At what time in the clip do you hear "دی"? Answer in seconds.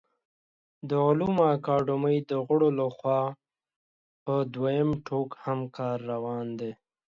6.59-6.71